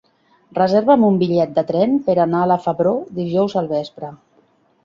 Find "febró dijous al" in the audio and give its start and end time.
2.65-3.73